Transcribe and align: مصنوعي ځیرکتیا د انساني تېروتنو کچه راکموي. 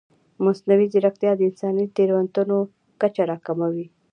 مصنوعي 0.45 0.87
ځیرکتیا 0.93 1.31
د 1.35 1.41
انساني 1.49 1.85
تېروتنو 1.95 2.57
کچه 3.01 3.23
راکموي. 3.31 3.85